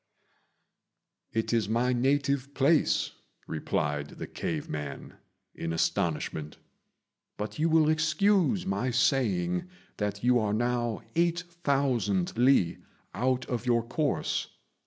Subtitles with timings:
[1.31, 3.11] "It is my native place,"
[3.45, 5.13] replied the cave man,
[5.53, 6.57] in astonishment;
[7.37, 12.79] "but you will excuse my saying that you are now 8,000 li
[13.13, 14.47] out of your course.